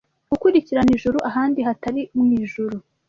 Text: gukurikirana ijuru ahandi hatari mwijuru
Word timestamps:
gukurikirana 0.31 0.91
ijuru 0.97 1.17
ahandi 1.29 1.59
hatari 1.67 2.01
mwijuru 2.19 2.77